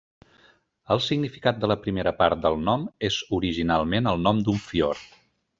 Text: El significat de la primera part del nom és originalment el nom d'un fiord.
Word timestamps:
El 0.95 1.01
significat 1.07 1.59
de 1.65 1.69
la 1.73 1.77
primera 1.83 2.15
part 2.23 2.43
del 2.47 2.59
nom 2.71 2.87
és 3.13 3.21
originalment 3.41 4.15
el 4.15 4.29
nom 4.29 4.45
d'un 4.49 4.63
fiord. 4.71 5.07